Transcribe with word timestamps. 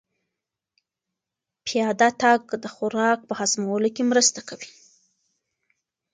پیاده 1.65 2.09
تګ 2.21 2.41
د 2.63 2.65
خوراک 2.73 3.19
په 3.25 3.33
هضمولو 3.39 3.89
کې 3.95 4.03
مرسته 4.11 4.39
کوي. 4.49 4.71